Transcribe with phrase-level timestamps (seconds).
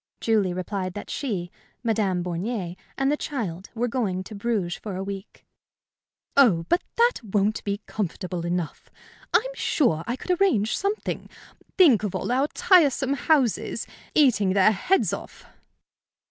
[0.19, 1.51] Julie replied that she,
[1.83, 5.45] Madame Bornier, and the child were going to Bruges for a week.
[6.35, 8.89] "Oh, but that won't be comfortable enough!
[9.31, 11.29] I'm sure I could arrange something.
[11.77, 13.85] Think of all our tiresome houses
[14.15, 15.45] eating their heads off!"